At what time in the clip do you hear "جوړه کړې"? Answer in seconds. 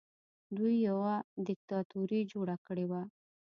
2.31-2.85